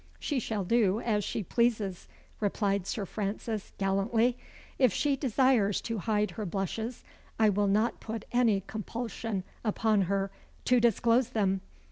"She 0.17 0.39
shall 0.39 0.63
do 0.63 0.99
as 0.99 1.23
she 1.23 1.43
pleases," 1.43 2.07
replied 2.39 2.87
Sir 2.87 3.05
Francis, 3.05 3.71
gallantly. 3.77 4.35
"If 4.79 4.91
she 4.91 5.15
desires 5.15 5.79
to 5.81 5.99
hide 5.99 6.31
her 6.31 6.45
blushes, 6.47 7.03
I 7.37 7.49
will 7.49 7.67
not 7.67 7.99
put 7.99 8.25
any 8.31 8.61
compulsion 8.65 9.43
upon 9.63 10.01
her 10.09 10.31
to 10.65 10.79
disclose 10.79 11.29
them. 11.29 11.61